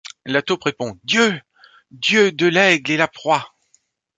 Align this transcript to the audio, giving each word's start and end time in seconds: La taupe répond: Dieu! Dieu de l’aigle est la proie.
La 0.25 0.41
taupe 0.41 0.63
répond: 0.63 0.97
Dieu! 1.03 1.39
Dieu 1.91 2.31
de 2.31 2.47
l’aigle 2.47 2.89
est 2.91 2.97
la 2.97 3.07
proie. 3.07 3.53